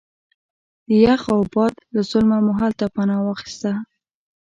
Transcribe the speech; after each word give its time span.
د 0.87 0.89
یخ 1.05 1.21
او 1.35 1.41
باد 1.53 1.73
له 1.93 2.01
ظلمه 2.09 2.37
مو 2.45 2.53
هلته 2.61 2.85
پناه 2.95 3.21
واخسته. 3.23 3.71